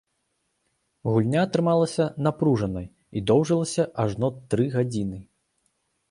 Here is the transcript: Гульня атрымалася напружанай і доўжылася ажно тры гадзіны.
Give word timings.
Гульня 1.11 1.41
атрымалася 1.47 2.07
напружанай 2.27 2.87
і 3.21 3.23
доўжылася 3.31 3.85
ажно 4.05 4.27
тры 4.55 4.65
гадзіны. 4.77 5.19